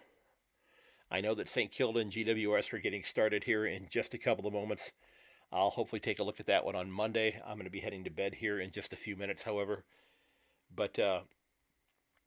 I 1.11 1.21
know 1.21 1.35
that 1.35 1.49
St. 1.49 1.73
Kilda 1.73 1.99
and 1.99 2.13
GWS 2.13 2.73
are 2.73 2.79
getting 2.79 3.03
started 3.03 3.45
here 3.45 3.67
in 3.67 3.89
just 3.91 4.15
a 4.15 4.19
couple 4.19 4.47
of 4.47 4.53
moments. 4.53 4.93
I'll 5.53 5.71
hopefully 5.71 5.99
take 5.99 6.21
a 6.21 6.25
look 6.25 6.39
at 6.39 6.47
that 6.47 6.65
one 6.65 6.77
on 6.77 6.91
Monday. 6.91 7.41
I'm 7.45 7.57
going 7.57 7.65
to 7.65 7.71
be 7.71 7.81
heading 7.81 8.05
to 8.05 8.11
bed 8.11 8.35
here 8.35 8.61
in 8.61 8.71
just 8.71 8.93
a 8.93 8.97
few 8.97 9.17
minutes, 9.17 9.43
however. 9.43 9.85
But 10.73 10.99
uh, 11.01 11.21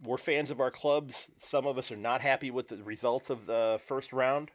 we're 0.04 0.18
fans 0.18 0.52
of 0.52 0.60
our 0.60 0.72
clubs. 0.72 1.30
Some 1.40 1.66
of 1.66 1.78
us 1.78 1.92
are 1.92 1.98
not 1.98 2.20
happy 2.20 2.52
with 2.52 2.68
the 2.68 2.84
results 2.84 3.30
of 3.30 3.46
the 3.46 3.80
first 3.88 4.12
round. 4.12 4.52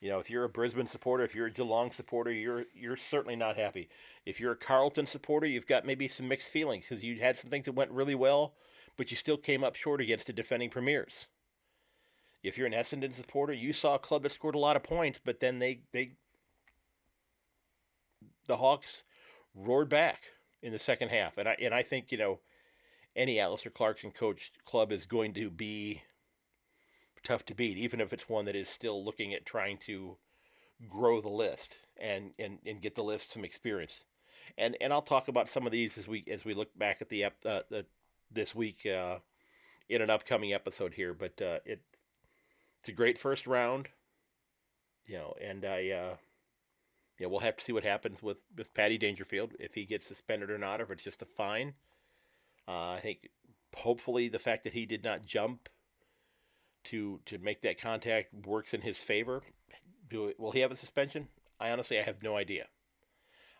You 0.00 0.10
know, 0.10 0.18
if 0.18 0.28
you're 0.28 0.42
a 0.42 0.48
Brisbane 0.48 0.88
supporter, 0.88 1.22
if 1.22 1.32
you're 1.32 1.46
a 1.46 1.52
Geelong 1.52 1.92
supporter, 1.92 2.32
you're 2.32 2.64
you're 2.74 2.96
certainly 2.96 3.36
not 3.36 3.56
happy. 3.56 3.88
If 4.26 4.40
you're 4.40 4.50
a 4.50 4.56
Carlton 4.56 5.06
supporter, 5.06 5.46
you've 5.46 5.68
got 5.68 5.86
maybe 5.86 6.08
some 6.08 6.26
mixed 6.26 6.50
feelings 6.50 6.86
because 6.88 7.04
you 7.04 7.20
had 7.20 7.36
some 7.36 7.50
things 7.50 7.66
that 7.66 7.76
went 7.76 7.92
really 7.92 8.16
well, 8.16 8.54
but 8.96 9.12
you 9.12 9.16
still 9.16 9.36
came 9.36 9.62
up 9.62 9.76
short 9.76 10.00
against 10.00 10.26
the 10.26 10.32
defending 10.32 10.70
premiers. 10.70 11.28
If 12.42 12.58
you're 12.58 12.66
an 12.66 12.72
Essendon 12.72 13.14
supporter, 13.14 13.52
you 13.52 13.72
saw 13.72 13.94
a 13.94 14.00
club 14.00 14.22
that 14.24 14.32
scored 14.32 14.54
a 14.54 14.58
lot 14.58 14.76
of 14.76 14.82
points, 14.82 15.20
but 15.24 15.40
then 15.40 15.58
they 15.58 15.82
they 15.92 16.12
the 18.46 18.56
Hawks 18.56 19.04
roared 19.54 19.88
back 19.88 20.22
in 20.62 20.72
the 20.72 20.78
second 20.78 21.10
half, 21.10 21.38
and 21.38 21.48
I 21.48 21.56
and 21.60 21.74
I 21.74 21.82
think 21.82 22.10
you 22.10 22.18
know 22.18 22.40
any 23.14 23.38
Alastair 23.38 23.72
Clarkson 23.72 24.10
coached 24.10 24.64
club 24.64 24.90
is 24.92 25.06
going 25.06 25.34
to 25.34 25.50
be 25.50 26.02
tough 27.22 27.44
to 27.46 27.54
beat, 27.54 27.78
even 27.78 28.00
if 28.00 28.12
it's 28.12 28.28
one 28.28 28.44
that 28.46 28.56
is 28.56 28.68
still 28.68 29.04
looking 29.04 29.32
at 29.32 29.46
trying 29.46 29.78
to 29.78 30.16
grow 30.88 31.20
the 31.20 31.28
list 31.28 31.76
and 32.00 32.32
and, 32.38 32.58
and 32.66 32.82
get 32.82 32.94
the 32.94 33.04
list 33.04 33.32
some 33.32 33.44
experience. 33.44 34.02
And 34.58 34.76
and 34.80 34.92
I'll 34.92 35.02
talk 35.02 35.28
about 35.28 35.48
some 35.48 35.66
of 35.66 35.72
these 35.72 35.96
as 35.96 36.08
we 36.08 36.24
as 36.30 36.44
we 36.44 36.54
look 36.54 36.76
back 36.76 37.00
at 37.00 37.08
the 37.08 37.24
uh, 37.24 37.30
the 37.44 37.86
this 38.30 38.54
week 38.54 38.86
uh, 38.86 39.18
in 39.88 40.02
an 40.02 40.10
upcoming 40.10 40.52
episode 40.52 40.94
here. 40.94 41.14
But 41.14 41.40
uh, 41.40 41.58
it 41.64 41.80
it's 42.82 42.88
a 42.88 42.92
great 42.92 43.16
first 43.16 43.46
round, 43.46 43.86
you 45.06 45.16
know, 45.16 45.34
and 45.40 45.64
I, 45.64 45.90
uh, 45.90 46.16
yeah, 47.16 47.28
we'll 47.28 47.38
have 47.38 47.56
to 47.56 47.62
see 47.62 47.72
what 47.72 47.84
happens 47.84 48.20
with 48.20 48.38
with 48.56 48.74
Paddy 48.74 48.98
Dangerfield 48.98 49.52
if 49.60 49.72
he 49.72 49.84
gets 49.84 50.04
suspended 50.04 50.50
or 50.50 50.58
not, 50.58 50.80
or 50.80 50.84
if 50.84 50.90
it's 50.90 51.04
just 51.04 51.22
a 51.22 51.26
fine. 51.26 51.74
Uh, 52.66 52.90
I 52.94 53.00
think 53.00 53.28
hopefully 53.76 54.28
the 54.28 54.40
fact 54.40 54.64
that 54.64 54.72
he 54.72 54.84
did 54.84 55.04
not 55.04 55.24
jump 55.24 55.68
to 56.86 57.20
to 57.26 57.38
make 57.38 57.62
that 57.62 57.80
contact 57.80 58.34
works 58.46 58.74
in 58.74 58.80
his 58.80 58.98
favor. 58.98 59.42
Do 60.10 60.26
it, 60.26 60.40
will 60.40 60.50
he 60.50 60.58
have 60.58 60.72
a 60.72 60.76
suspension? 60.76 61.28
I 61.60 61.70
honestly 61.70 62.00
I 62.00 62.02
have 62.02 62.20
no 62.20 62.36
idea. 62.36 62.66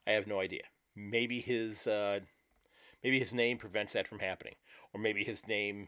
I 0.05 0.13
have 0.13 0.27
no 0.27 0.41
idea. 0.41 0.63
Maybe 0.97 1.41
his 1.41 1.87
uh, 1.87 2.19
maybe 3.05 3.21
his 3.21 3.33
name 3.33 3.59
prevents 3.59 3.93
that 3.93 4.09
from 4.09 4.19
happening, 4.19 4.55
or 4.93 5.01
maybe 5.01 5.23
his 5.23 5.47
name 5.47 5.87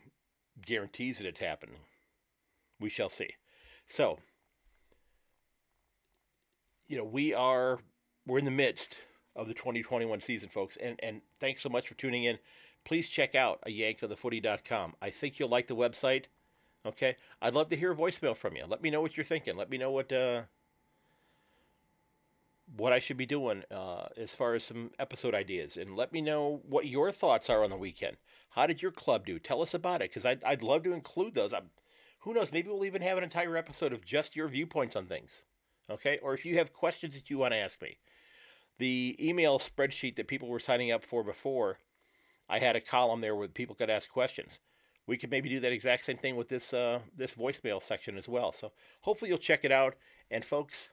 guarantees 0.64 1.18
that 1.18 1.26
it's 1.26 1.40
happening. 1.40 1.80
We 2.80 2.88
shall 2.88 3.08
see. 3.08 3.30
So, 3.86 4.18
you 6.86 6.96
know, 6.96 7.04
we 7.04 7.32
are 7.32 7.78
we're 8.26 8.38
in 8.38 8.44
the 8.44 8.50
midst 8.50 8.96
of 9.36 9.48
the 9.48 9.54
2021 9.54 10.20
season, 10.20 10.48
folks, 10.48 10.76
and 10.76 10.98
and 11.02 11.22
thanks 11.40 11.60
so 11.60 11.68
much 11.68 11.88
for 11.88 11.94
tuning 11.94 12.24
in. 12.24 12.38
Please 12.84 13.08
check 13.08 13.34
out 13.34 13.60
a 13.64 13.70
yankonthefooty.com. 13.70 14.94
I 15.00 15.10
think 15.10 15.38
you'll 15.38 15.48
like 15.48 15.68
the 15.68 15.76
website. 15.76 16.24
Okay, 16.86 17.16
I'd 17.40 17.54
love 17.54 17.70
to 17.70 17.76
hear 17.76 17.92
a 17.92 17.96
voicemail 17.96 18.36
from 18.36 18.56
you. 18.56 18.64
Let 18.66 18.82
me 18.82 18.90
know 18.90 19.00
what 19.00 19.16
you're 19.16 19.24
thinking. 19.24 19.56
Let 19.56 19.70
me 19.70 19.78
know 19.78 19.90
what 19.90 20.12
uh, 20.12 20.42
what 22.76 22.92
I 22.92 22.98
should 22.98 23.16
be 23.16 23.26
doing 23.26 23.64
uh, 23.70 24.08
as 24.16 24.34
far 24.34 24.54
as 24.54 24.64
some 24.64 24.90
episode 24.98 25.34
ideas, 25.34 25.76
and 25.76 25.96
let 25.96 26.12
me 26.12 26.20
know 26.20 26.60
what 26.68 26.86
your 26.86 27.10
thoughts 27.10 27.48
are 27.48 27.64
on 27.64 27.70
the 27.70 27.76
weekend. 27.76 28.16
How 28.50 28.66
did 28.66 28.82
your 28.82 28.92
club 28.92 29.24
do? 29.26 29.38
Tell 29.38 29.62
us 29.62 29.72
about 29.72 30.02
it, 30.02 30.10
because 30.10 30.26
I'd 30.26 30.44
I'd 30.44 30.62
love 30.62 30.82
to 30.84 30.92
include 30.92 31.34
those. 31.34 31.54
I'm, 31.54 31.70
who 32.24 32.34
knows? 32.34 32.52
Maybe 32.52 32.68
we'll 32.68 32.84
even 32.84 33.02
have 33.02 33.16
an 33.16 33.24
entire 33.24 33.56
episode 33.56 33.92
of 33.92 34.04
just 34.04 34.36
your 34.36 34.48
viewpoints 34.48 34.96
on 34.96 35.06
things. 35.06 35.42
Okay, 35.88 36.18
or 36.22 36.34
if 36.34 36.44
you 36.44 36.58
have 36.58 36.72
questions 36.72 37.14
that 37.14 37.30
you 37.30 37.38
want 37.38 37.52
to 37.52 37.58
ask 37.58 37.80
me, 37.80 37.98
the 38.78 39.16
email 39.20 39.58
spreadsheet 39.58 40.16
that 40.16 40.28
people 40.28 40.48
were 40.48 40.60
signing 40.60 40.90
up 40.90 41.04
for 41.04 41.22
before, 41.22 41.78
I 42.48 42.58
had 42.58 42.76
a 42.76 42.80
column 42.80 43.20
there 43.20 43.36
where 43.36 43.48
people 43.48 43.74
could 43.74 43.90
ask 43.90 44.10
questions 44.10 44.58
we 45.06 45.16
could 45.16 45.30
maybe 45.30 45.48
do 45.48 45.60
that 45.60 45.72
exact 45.72 46.04
same 46.04 46.16
thing 46.16 46.36
with 46.36 46.48
this 46.48 46.72
uh, 46.72 47.00
this 47.16 47.34
voicemail 47.34 47.82
section 47.82 48.16
as 48.16 48.28
well. 48.28 48.52
So 48.52 48.72
hopefully 49.02 49.28
you'll 49.28 49.38
check 49.38 49.64
it 49.64 49.72
out. 49.72 49.94
And 50.30 50.44
folks, 50.44 50.90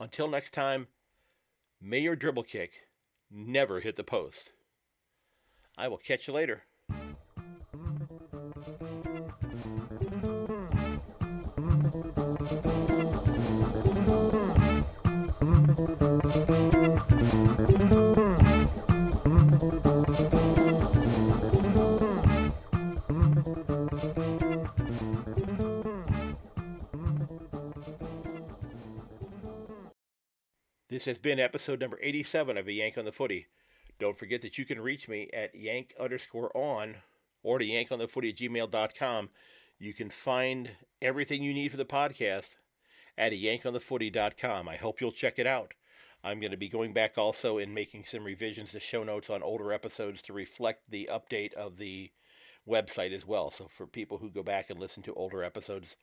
until 0.00 0.28
next 0.28 0.52
time, 0.52 0.88
may 1.80 2.00
your 2.00 2.16
dribble 2.16 2.44
kick 2.44 2.72
never 3.30 3.80
hit 3.80 3.96
the 3.96 4.04
post. 4.04 4.52
I 5.78 5.88
will 5.88 5.98
catch 5.98 6.26
you 6.26 6.34
later. 6.34 6.64
Has 31.06 31.18
been 31.18 31.40
episode 31.40 31.80
number 31.80 31.98
87 32.02 32.56
of 32.56 32.68
A 32.68 32.72
Yank 32.72 32.98
on 32.98 33.04
the 33.04 33.12
Footy. 33.12 33.46
Don't 33.98 34.18
forget 34.18 34.42
that 34.42 34.58
you 34.58 34.64
can 34.64 34.80
reach 34.80 35.08
me 35.08 35.30
at 35.32 35.54
yank 35.54 35.94
underscore 35.98 36.54
on 36.54 36.96
or 37.42 37.58
to 37.58 37.64
yankonthefooty 37.64 38.30
at 38.30 38.36
gmail.com. 38.36 39.30
You 39.78 39.94
can 39.94 40.10
find 40.10 40.70
everything 41.00 41.42
you 41.42 41.54
need 41.54 41.70
for 41.70 41.76
the 41.76 41.84
podcast 41.84 42.56
at 43.16 43.32
yankonthefooty.com. 43.32 44.68
I 44.68 44.76
hope 44.76 45.00
you'll 45.00 45.12
check 45.12 45.38
it 45.38 45.46
out. 45.46 45.74
I'm 46.22 46.40
going 46.40 46.50
to 46.50 46.56
be 46.56 46.68
going 46.68 46.92
back 46.92 47.16
also 47.16 47.58
and 47.58 47.74
making 47.74 48.04
some 48.04 48.24
revisions 48.24 48.72
to 48.72 48.80
show 48.80 49.04
notes 49.04 49.30
on 49.30 49.42
older 49.42 49.72
episodes 49.72 50.22
to 50.22 50.32
reflect 50.32 50.90
the 50.90 51.08
update 51.10 51.54
of 51.54 51.76
the 51.78 52.10
website 52.68 53.12
as 53.12 53.24
well. 53.24 53.50
So 53.50 53.68
for 53.68 53.86
people 53.86 54.18
who 54.18 54.30
go 54.30 54.42
back 54.42 54.68
and 54.68 54.80
listen 54.80 55.02
to 55.04 55.14
older 55.14 55.44
episodes, 55.44 55.96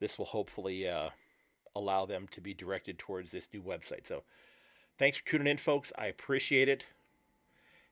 this 0.00 0.18
will 0.18 0.26
hopefully 0.26 0.88
uh, 0.88 1.10
allow 1.78 2.06
them 2.06 2.28
to 2.32 2.40
be 2.40 2.54
directed 2.54 2.98
towards 2.98 3.30
this 3.30 3.48
new 3.52 3.62
website. 3.62 4.06
So 4.06 4.22
thanks 4.98 5.16
for 5.16 5.26
tuning 5.26 5.46
in, 5.46 5.56
folks. 5.56 5.92
I 5.96 6.06
appreciate 6.06 6.68
it. 6.68 6.84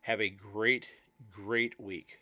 Have 0.03 0.21
a 0.21 0.29
great, 0.29 0.87
great 1.33 1.81
week. 1.81 2.21